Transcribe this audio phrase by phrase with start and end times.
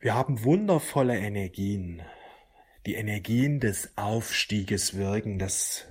[0.00, 2.02] Wir haben wundervolle Energien.
[2.86, 5.40] Die Energien des Aufstieges wirken.
[5.40, 5.86] Das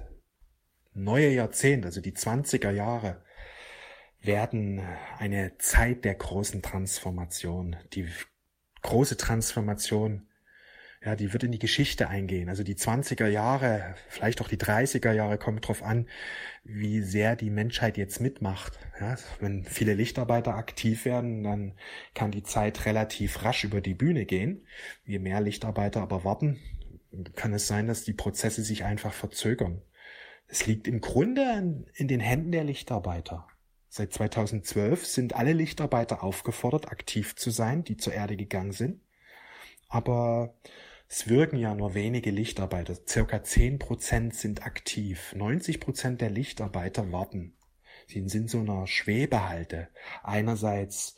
[0.93, 3.21] neue Jahrzehnt, also die 20er Jahre,
[4.21, 4.81] werden
[5.17, 7.75] eine Zeit der großen Transformation.
[7.93, 8.07] Die
[8.81, 10.30] große Transformation
[11.04, 12.50] ja, die wird in die Geschichte eingehen.
[12.50, 16.07] Also die 20er Jahre, vielleicht auch die 30er Jahre, kommt drauf an,
[16.64, 18.79] wie sehr die Menschheit jetzt mitmacht.
[19.00, 21.73] Ja, wenn viele Lichtarbeiter aktiv werden, dann
[22.15, 24.65] kann die Zeit relativ rasch über die Bühne gehen.
[25.05, 26.60] Je mehr Lichtarbeiter aber warten,
[27.36, 29.82] kann es sein, dass die Prozesse sich einfach verzögern.
[30.48, 33.48] Es liegt im Grunde in den Händen der Lichtarbeiter.
[33.89, 39.02] Seit 2012 sind alle Lichtarbeiter aufgefordert, aktiv zu sein, die zur Erde gegangen sind.
[39.88, 40.55] Aber
[41.09, 42.95] es wirken ja nur wenige Lichtarbeiter.
[43.08, 45.33] Circa zehn Prozent sind aktiv.
[45.36, 47.55] 90 Prozent der Lichtarbeiter warten.
[48.08, 49.89] Sie sind so einer Schwebehalte.
[50.23, 51.16] Einerseits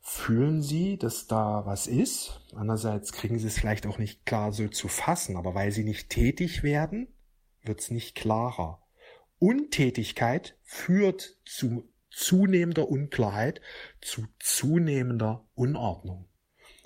[0.00, 2.40] fühlen sie, dass da was ist.
[2.54, 5.36] Andererseits kriegen sie es vielleicht auch nicht klar so zu fassen.
[5.36, 7.08] Aber weil sie nicht tätig werden,
[7.62, 8.82] wird es nicht klarer.
[9.38, 13.60] Untätigkeit führt zu zunehmender Unklarheit,
[14.00, 16.29] zu zunehmender Unordnung.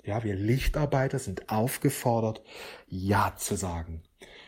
[0.05, 2.43] Ja, wir Lichtarbeiter sind aufgefordert,
[2.87, 4.03] Ja zu sagen.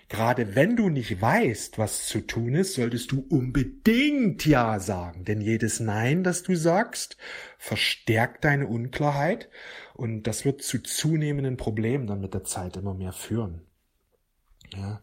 [0.09, 5.25] Gerade wenn du nicht weißt, was zu tun ist, solltest du unbedingt Ja sagen.
[5.25, 7.17] Denn jedes Nein, das du sagst,
[7.58, 9.49] verstärkt deine Unklarheit
[9.95, 13.61] und das wird zu zunehmenden Problemen dann mit der Zeit immer mehr führen.
[14.73, 15.02] Ja.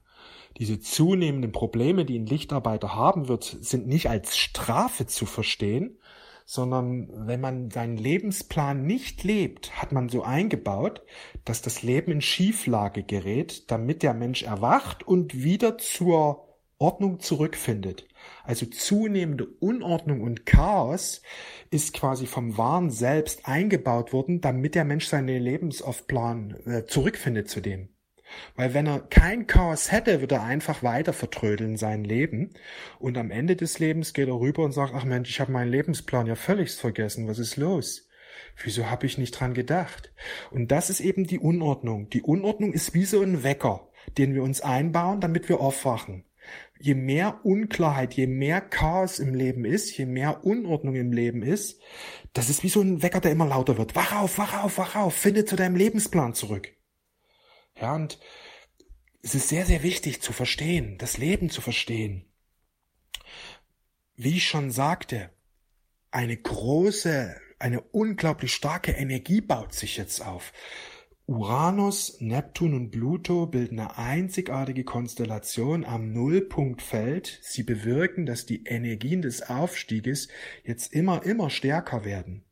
[0.59, 5.99] Diese zunehmenden Probleme, die ein Lichtarbeiter haben wird, sind nicht als Strafe zu verstehen,
[6.45, 11.03] sondern wenn man seinen Lebensplan nicht lebt, hat man so eingebaut,
[11.45, 16.45] dass das Leben in Schieflage gerät, damit der Mensch erwacht und wieder zur
[16.79, 18.07] Ordnung zurückfindet.
[18.43, 21.23] Also zunehmende Unordnung und Chaos
[21.71, 27.61] ist quasi vom Wahn selbst eingebaut worden, damit der Mensch seinen Lebensaufplan äh, zurückfindet zu
[27.61, 27.94] dem.
[28.57, 32.51] Weil wenn er kein Chaos hätte, würde er einfach weiter vertrödeln sein Leben.
[32.99, 35.71] Und am Ende des Lebens geht er rüber und sagt, ach Mensch, ich habe meinen
[35.71, 37.29] Lebensplan ja völlig vergessen.
[37.29, 38.09] Was ist los?
[38.63, 40.13] Wieso habe ich nicht dran gedacht?
[40.51, 42.09] Und das ist eben die Unordnung.
[42.11, 46.25] Die Unordnung ist wie so ein Wecker, den wir uns einbauen, damit wir aufwachen.
[46.79, 51.81] Je mehr Unklarheit, je mehr Chaos im Leben ist, je mehr Unordnung im Leben ist,
[52.33, 53.97] das ist wie so ein Wecker, der immer lauter wird.
[53.97, 56.74] Wach auf, wach auf, wach auf, finde zu deinem Lebensplan zurück.
[57.81, 58.19] Ja, und
[59.23, 62.27] es ist sehr, sehr wichtig zu verstehen, das Leben zu verstehen.
[64.17, 65.31] Wie ich schon sagte,
[66.11, 70.53] eine große, eine unglaublich starke Energie baut sich jetzt auf.
[71.27, 77.41] Uranus, Neptun und Pluto bilden eine einzigartige Konstellation am Nullpunktfeld.
[77.43, 80.29] Sie bewirken, dass die Energien des Aufstieges
[80.65, 82.45] jetzt immer, immer stärker werden.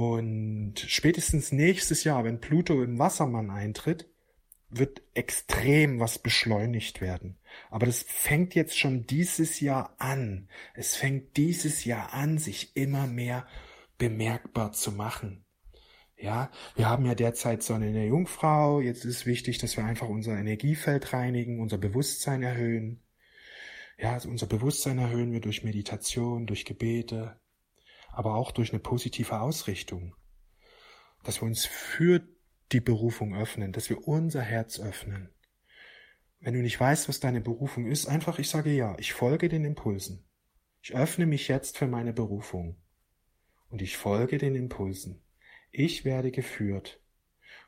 [0.00, 4.08] Und spätestens nächstes Jahr, wenn Pluto im Wassermann eintritt,
[4.70, 7.36] wird extrem was beschleunigt werden.
[7.68, 10.48] Aber das fängt jetzt schon dieses Jahr an.
[10.72, 13.46] Es fängt dieses Jahr an, sich immer mehr
[13.98, 15.44] bemerkbar zu machen.
[16.16, 18.80] Ja, wir haben ja derzeit Sonne in der Jungfrau.
[18.80, 23.02] Jetzt ist wichtig, dass wir einfach unser Energiefeld reinigen, unser Bewusstsein erhöhen.
[23.98, 27.38] Ja, also unser Bewusstsein erhöhen wir durch Meditation, durch Gebete,
[28.12, 30.14] aber auch durch eine positive Ausrichtung.
[31.22, 32.26] Dass wir uns für
[32.72, 35.30] die Berufung öffnen, dass wir unser Herz öffnen.
[36.38, 39.64] Wenn du nicht weißt, was deine Berufung ist, einfach ich sage ja, ich folge den
[39.64, 40.24] Impulsen.
[40.82, 42.76] Ich öffne mich jetzt für meine Berufung.
[43.68, 45.22] Und ich folge den Impulsen.
[45.70, 47.00] Ich werde geführt.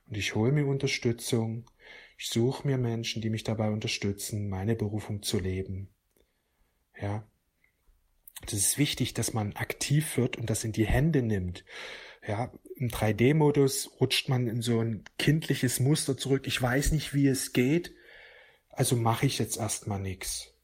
[0.07, 1.71] Und ich hole mir Unterstützung.
[2.17, 5.93] Ich suche mir Menschen, die mich dabei unterstützen, meine Berufung zu leben.
[6.99, 7.27] Ja,
[8.47, 11.65] das ist wichtig, dass man aktiv wird und das in die Hände nimmt.
[12.27, 16.47] Ja, im 3D-Modus rutscht man in so ein kindliches Muster zurück.
[16.47, 17.95] Ich weiß nicht, wie es geht,
[18.69, 20.55] also mache ich jetzt erstmal nichts.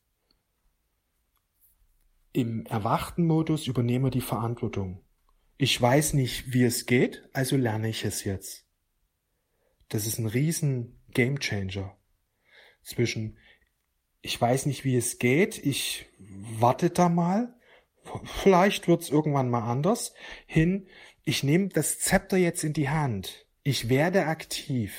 [2.33, 5.03] Im erwachten Modus übernehme die Verantwortung.
[5.57, 8.67] Ich weiß nicht, wie es geht, also lerne ich es jetzt.
[9.89, 11.97] Das ist ein riesen Gamechanger
[12.83, 13.39] zwischen
[14.21, 17.55] ich weiß nicht, wie es geht, ich warte da mal
[18.25, 20.15] vielleicht wird's irgendwann mal anders,
[20.47, 20.89] hin,
[21.25, 24.95] ich nehme das Zepter jetzt in die Hand, ich werde aktiv,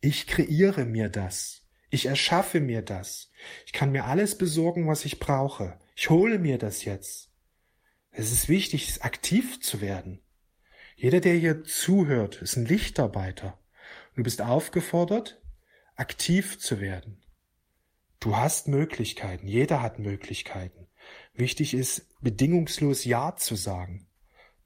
[0.00, 3.30] ich kreiere mir das, ich erschaffe mir das,
[3.66, 7.30] ich kann mir alles besorgen, was ich brauche, ich hole mir das jetzt.
[8.10, 10.22] Es ist wichtig, aktiv zu werden.
[10.94, 13.58] Jeder, der hier zuhört, ist ein Lichtarbeiter.
[14.14, 15.42] Du bist aufgefordert,
[15.94, 17.22] aktiv zu werden.
[18.20, 20.86] Du hast Möglichkeiten, jeder hat Möglichkeiten.
[21.36, 24.06] Wichtig ist, bedingungslos Ja zu sagen.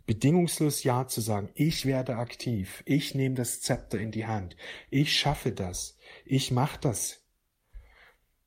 [0.06, 1.50] bedingungslos Ja zu sagen.
[1.55, 2.82] Ich werde aktiv.
[2.84, 4.56] Ich nehme das Zepter in die Hand.
[4.90, 5.96] Ich schaffe das.
[6.25, 7.25] Ich mache das.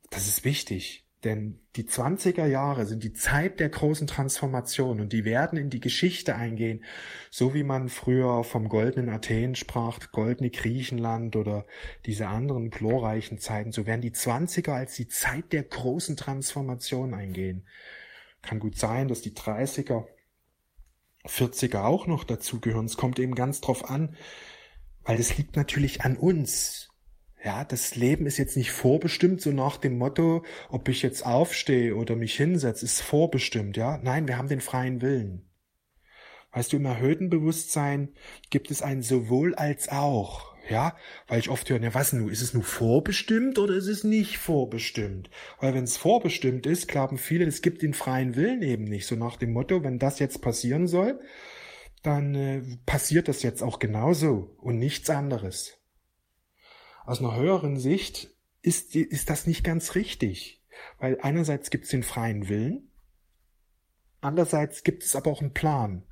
[0.09, 1.03] Das ist wichtig.
[1.23, 5.79] Denn die 20er Jahre sind die Zeit der großen Transformation und die werden in die
[5.79, 6.83] Geschichte eingehen,
[7.31, 11.65] so wie man früher vom goldenen Athen sprach, goldene Griechenland oder
[12.05, 17.65] diese anderen glorreichen Zeiten, so werden die 20er als die Zeit der großen Transformation eingehen.
[18.43, 20.05] Kann gut sein, dass die 30er,
[21.25, 22.85] 40er auch noch dazugehören.
[22.85, 24.15] Es kommt eben ganz drauf an,
[25.03, 26.89] weil es liegt natürlich an uns.
[27.43, 31.95] Ja, das Leben ist jetzt nicht vorbestimmt, so nach dem Motto, ob ich jetzt aufstehe
[31.95, 33.97] oder mich hinsetze, ist vorbestimmt, ja.
[33.97, 35.49] Nein, wir haben den freien Willen.
[36.51, 38.13] Weißt du, im erhöhten Bewusstsein
[38.49, 40.95] gibt es ein sowohl als auch, ja,
[41.27, 44.37] weil ich oft höre, ja, was nun, ist es nur vorbestimmt oder ist es nicht
[44.37, 45.29] vorbestimmt?
[45.59, 49.15] Weil wenn es vorbestimmt ist, glauben viele, es gibt den freien Willen eben nicht, so
[49.15, 51.19] nach dem Motto, wenn das jetzt passieren soll,
[52.01, 55.77] dann äh, passiert das jetzt auch genauso und nichts anderes
[57.05, 60.61] aus einer höheren Sicht ist, ist das nicht ganz richtig.
[60.97, 62.91] Weil einerseits gibt es den freien Willen,
[64.21, 66.03] andererseits gibt es aber auch einen Plan,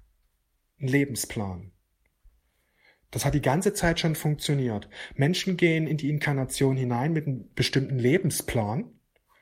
[0.79, 1.71] einen Lebensplan.
[3.11, 4.89] Das hat die ganze Zeit schon funktioniert.
[5.15, 8.85] Menschen gehen in die Inkarnation hinein mit einem bestimmten Lebensplan,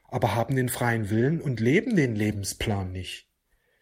[0.07, 3.29] aber haben den freien Willen und leben den Lebensplan nicht.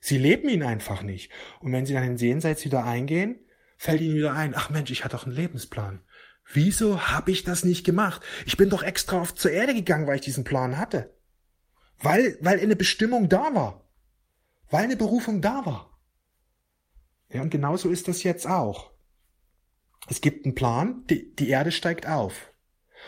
[0.01, 1.31] Sie leben ihn einfach nicht.
[1.61, 3.39] Und wenn sie dann in Jenseits wieder eingehen,
[3.77, 6.01] fällt ihnen wieder ein, ach Mensch, ich hatte doch einen Lebensplan.
[6.51, 8.21] Wieso habe ich das nicht gemacht?
[8.45, 11.13] Ich bin doch extra auf zur Erde gegangen, weil ich diesen Plan hatte.
[11.99, 13.89] Weil, weil eine Bestimmung da war.
[14.69, 15.97] Weil eine Berufung da war.
[17.29, 18.91] Ja, und genauso ist das jetzt auch.
[20.07, 22.53] Es gibt einen Plan, die, die Erde steigt auf.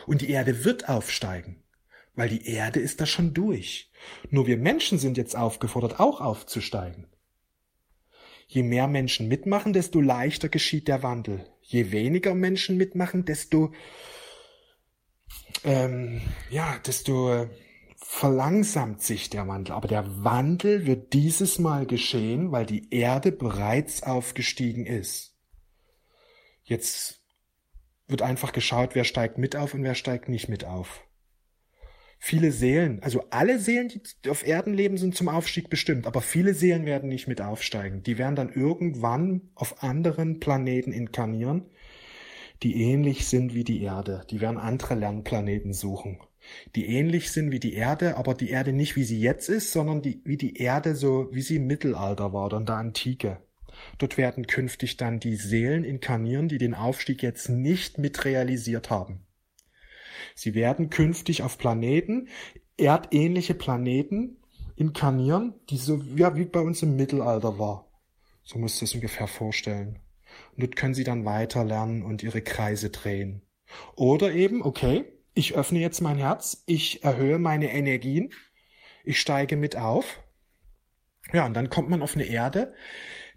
[0.06, 1.64] Und die Erde wird aufsteigen.
[2.16, 3.92] Weil die Erde ist da schon durch.
[4.30, 7.08] Nur wir Menschen sind jetzt aufgefordert, auch aufzusteigen.
[8.48, 11.46] Je mehr Menschen mitmachen, desto leichter geschieht der Wandel.
[11.62, 13.72] Je weniger Menschen mitmachen, desto
[15.64, 17.48] ähm, ja, desto
[17.98, 19.76] verlangsamt sich der Wandel.
[19.76, 25.29] Aber der Wandel wird dieses Mal geschehen, weil die Erde bereits aufgestiegen ist.
[26.70, 27.24] Jetzt
[28.08, 31.04] wird einfach geschaut, wer steigt mit auf und wer steigt nicht mit auf.
[32.20, 33.90] Viele Seelen, also alle Seelen,
[34.24, 38.04] die auf Erden leben, sind zum Aufstieg bestimmt, aber viele Seelen werden nicht mit aufsteigen.
[38.04, 41.66] Die werden dann irgendwann auf anderen Planeten inkarnieren,
[42.62, 44.22] die ähnlich sind wie die Erde.
[44.30, 46.20] Die werden andere Lernplaneten suchen,
[46.76, 50.04] die ähnlich sind wie die Erde, aber die Erde nicht wie sie jetzt ist, sondern
[50.04, 53.42] die, wie die Erde so, wie sie im Mittelalter war oder in der Antike.
[53.98, 59.26] Dort werden künftig dann die Seelen inkarnieren, die den Aufstieg jetzt nicht mit realisiert haben.
[60.36, 62.28] Sie werden künftig auf Planeten,
[62.78, 64.38] erdähnliche Planeten
[64.76, 67.92] inkarnieren, die so ja, wie bei uns im Mittelalter war.
[68.44, 70.00] So muss das ungefähr vorstellen.
[70.56, 73.42] Und dort können sie dann weiter lernen und ihre Kreise drehen.
[73.96, 78.34] Oder eben, okay, ich öffne jetzt mein Herz, ich erhöhe meine Energien,
[79.04, 80.20] ich steige mit auf.
[81.32, 82.74] Ja, und dann kommt man auf eine Erde,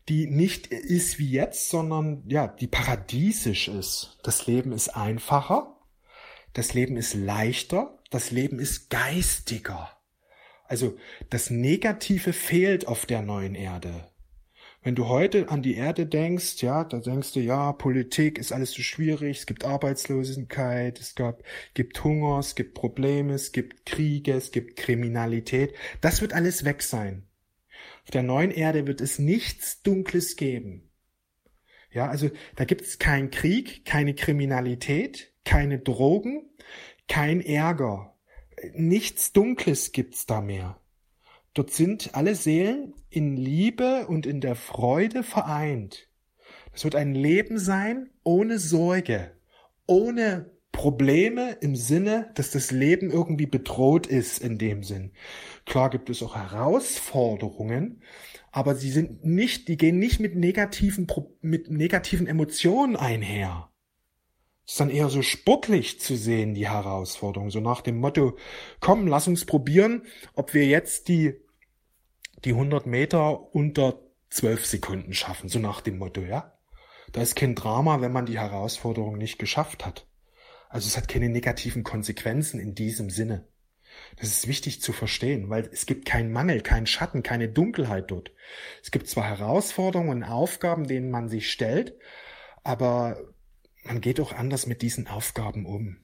[0.08, 4.18] die nicht ist wie jetzt, sondern ja, die paradiesisch ist.
[4.22, 5.76] Das Leben ist einfacher,
[6.52, 9.90] das Leben ist leichter, das Leben ist geistiger.
[10.64, 10.96] Also
[11.30, 14.08] das Negative fehlt auf der neuen Erde.
[14.84, 18.72] Wenn du heute an die Erde denkst, ja, da denkst du, ja, Politik ist alles
[18.72, 21.44] zu schwierig, es gibt Arbeitslosigkeit, es gab,
[21.74, 25.72] gibt Hunger, es gibt Probleme, es gibt Kriege, es gibt Kriminalität.
[26.00, 27.28] Das wird alles weg sein.
[28.04, 30.90] Auf der neuen Erde wird es nichts Dunkles geben.
[31.90, 36.50] Ja, also da gibt es keinen Krieg, keine Kriminalität, keine Drogen,
[37.08, 38.16] kein Ärger.
[38.74, 40.80] Nichts Dunkles gibt's da mehr.
[41.54, 46.08] Dort sind alle Seelen in Liebe und in der Freude vereint.
[46.72, 49.32] Es wird ein Leben sein ohne Sorge,
[49.86, 55.12] ohne Probleme im Sinne, dass das Leben irgendwie bedroht ist in dem Sinn.
[55.66, 58.02] Klar gibt es auch Herausforderungen,
[58.50, 61.06] aber sie sind nicht, die gehen nicht mit negativen,
[61.40, 63.72] mit negativen Emotionen einher
[64.66, 67.50] ist dann eher so sportlich zu sehen, die Herausforderung.
[67.50, 68.36] So nach dem Motto,
[68.80, 71.34] komm, lass uns probieren, ob wir jetzt die,
[72.44, 74.00] die 100 Meter unter
[74.30, 75.48] 12 Sekunden schaffen.
[75.48, 76.58] So nach dem Motto, ja.
[77.12, 80.06] Da ist kein Drama, wenn man die Herausforderung nicht geschafft hat.
[80.72, 83.46] Also es hat keine negativen Konsequenzen in diesem Sinne.
[84.16, 88.32] Das ist wichtig zu verstehen, weil es gibt keinen Mangel, keinen Schatten, keine Dunkelheit dort.
[88.82, 91.94] Es gibt zwar Herausforderungen und Aufgaben, denen man sich stellt,
[92.64, 93.20] aber
[93.84, 95.98] man geht auch anders mit diesen Aufgaben um.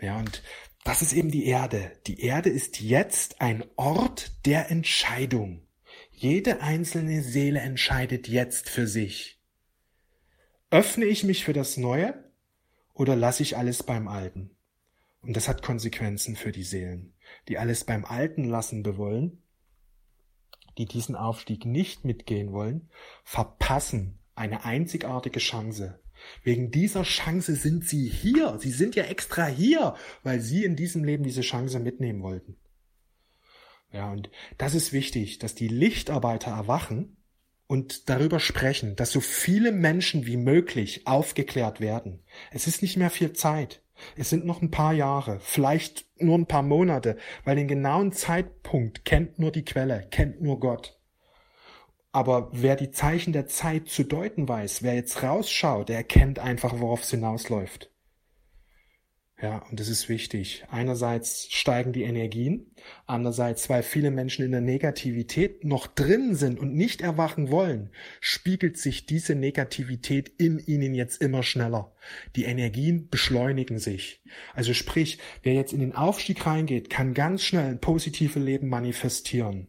[0.00, 0.42] Ja, und
[0.82, 1.92] das ist eben die Erde.
[2.08, 5.62] Die Erde ist jetzt ein Ort der Entscheidung.
[6.10, 9.40] Jede einzelne Seele entscheidet jetzt für sich.
[10.68, 12.27] Öffne ich mich für das Neue
[12.98, 14.50] oder lasse ich alles beim Alten?
[15.22, 17.14] Und das hat Konsequenzen für die Seelen,
[17.48, 19.42] die alles beim Alten lassen bewollen,
[20.76, 22.90] die diesen Aufstieg nicht mitgehen wollen,
[23.24, 26.00] verpassen eine einzigartige Chance.
[26.42, 28.58] Wegen dieser Chance sind sie hier.
[28.58, 32.56] Sie sind ja extra hier, weil sie in diesem Leben diese Chance mitnehmen wollten.
[33.92, 37.16] Ja, und das ist wichtig, dass die Lichtarbeiter erwachen
[37.68, 42.24] und darüber sprechen, dass so viele Menschen wie möglich aufgeklärt werden.
[42.50, 43.82] Es ist nicht mehr viel Zeit.
[44.16, 49.04] Es sind noch ein paar Jahre, vielleicht nur ein paar Monate, weil den genauen Zeitpunkt
[49.04, 50.98] kennt nur die Quelle, kennt nur Gott.
[52.10, 56.80] Aber wer die Zeichen der Zeit zu deuten weiß, wer jetzt rausschaut, der erkennt einfach,
[56.80, 57.90] worauf es hinausläuft.
[59.40, 60.64] Ja, und das ist wichtig.
[60.68, 62.74] Einerseits steigen die Energien,
[63.06, 67.90] andererseits, weil viele Menschen in der Negativität noch drin sind und nicht erwachen wollen,
[68.20, 71.92] spiegelt sich diese Negativität in ihnen jetzt immer schneller.
[72.34, 74.22] Die Energien beschleunigen sich.
[74.54, 79.68] Also sprich, wer jetzt in den Aufstieg reingeht, kann ganz schnell ein positives Leben manifestieren.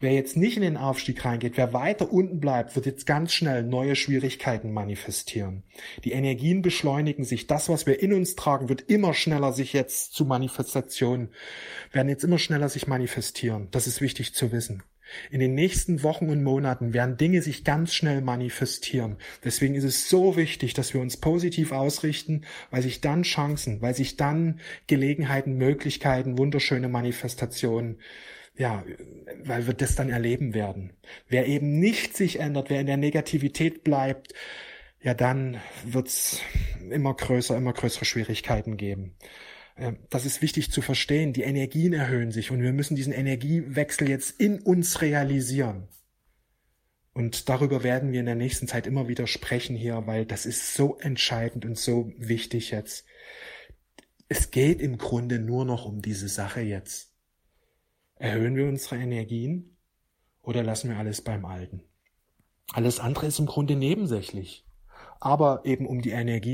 [0.00, 3.62] Wer jetzt nicht in den Aufstieg reingeht, wer weiter unten bleibt, wird jetzt ganz schnell
[3.62, 5.62] neue Schwierigkeiten manifestieren.
[6.04, 7.46] Die Energien beschleunigen sich.
[7.46, 11.30] Das, was wir in uns tragen, wird immer schneller sich jetzt zu Manifestationen,
[11.92, 13.68] werden jetzt immer schneller sich manifestieren.
[13.70, 14.82] Das ist wichtig zu wissen.
[15.30, 19.16] In den nächsten Wochen und Monaten werden Dinge sich ganz schnell manifestieren.
[19.44, 23.94] Deswegen ist es so wichtig, dass wir uns positiv ausrichten, weil sich dann Chancen, weil
[23.94, 27.98] sich dann Gelegenheiten, Möglichkeiten, wunderschöne Manifestationen
[28.56, 28.84] ja,
[29.44, 30.92] weil wir das dann erleben werden.
[31.28, 34.34] Wer eben nicht sich ändert, wer in der Negativität bleibt,
[35.00, 36.40] ja, dann wird's
[36.90, 39.16] immer größer, immer größere Schwierigkeiten geben.
[40.10, 41.32] Das ist wichtig zu verstehen.
[41.32, 45.88] Die Energien erhöhen sich und wir müssen diesen Energiewechsel jetzt in uns realisieren.
[47.14, 50.74] Und darüber werden wir in der nächsten Zeit immer wieder sprechen hier, weil das ist
[50.74, 53.06] so entscheidend und so wichtig jetzt.
[54.28, 57.11] Es geht im Grunde nur noch um diese Sache jetzt.
[58.22, 59.76] Erhöhen wir unsere Energien
[60.42, 61.82] oder lassen wir alles beim Alten?
[62.72, 64.64] Alles andere ist im Grunde nebensächlich.
[65.18, 66.50] Aber eben um die Energie